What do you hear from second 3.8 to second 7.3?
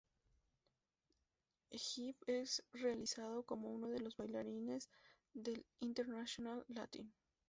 de los bailes del "International latin".